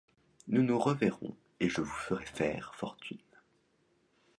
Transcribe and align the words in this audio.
Nous 0.47 0.63
nous 0.63 0.79
reverrons, 0.79 1.35
et 1.59 1.69
je 1.69 1.81
vous 1.81 1.93
ferai 1.95 2.25
faire 2.25 2.73
fortune. 2.73 3.19